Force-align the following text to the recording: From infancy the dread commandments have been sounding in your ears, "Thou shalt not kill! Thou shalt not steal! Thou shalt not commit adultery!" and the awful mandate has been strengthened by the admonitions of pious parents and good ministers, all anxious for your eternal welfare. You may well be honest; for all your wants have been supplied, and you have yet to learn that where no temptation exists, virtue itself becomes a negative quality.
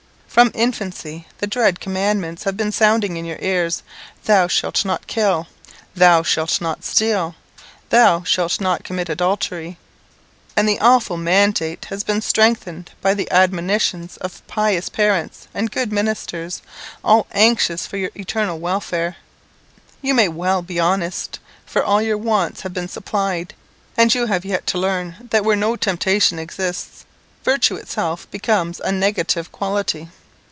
From 0.31 0.49
infancy 0.53 1.27
the 1.39 1.45
dread 1.45 1.81
commandments 1.81 2.45
have 2.45 2.55
been 2.55 2.71
sounding 2.71 3.17
in 3.17 3.25
your 3.25 3.37
ears, 3.41 3.83
"Thou 4.23 4.47
shalt 4.47 4.85
not 4.85 5.05
kill! 5.05 5.47
Thou 5.93 6.23
shalt 6.23 6.61
not 6.61 6.85
steal! 6.85 7.35
Thou 7.89 8.23
shalt 8.23 8.61
not 8.61 8.85
commit 8.85 9.09
adultery!" 9.09 9.77
and 10.55 10.69
the 10.69 10.79
awful 10.79 11.17
mandate 11.17 11.83
has 11.89 12.05
been 12.05 12.21
strengthened 12.21 12.91
by 13.01 13.13
the 13.13 13.29
admonitions 13.29 14.15
of 14.17 14.47
pious 14.47 14.87
parents 14.87 15.49
and 15.53 15.69
good 15.69 15.91
ministers, 15.91 16.61
all 17.03 17.27
anxious 17.33 17.85
for 17.85 17.97
your 17.97 18.11
eternal 18.15 18.57
welfare. 18.57 19.17
You 20.01 20.13
may 20.13 20.29
well 20.29 20.61
be 20.61 20.79
honest; 20.79 21.39
for 21.65 21.83
all 21.83 22.01
your 22.01 22.17
wants 22.17 22.61
have 22.61 22.73
been 22.73 22.87
supplied, 22.87 23.53
and 23.97 24.15
you 24.15 24.27
have 24.27 24.45
yet 24.45 24.65
to 24.67 24.77
learn 24.77 25.27
that 25.31 25.43
where 25.43 25.57
no 25.57 25.75
temptation 25.75 26.39
exists, 26.39 27.03
virtue 27.43 27.75
itself 27.75 28.31
becomes 28.31 28.79
a 28.79 28.93
negative 28.93 29.51
quality. 29.51 30.07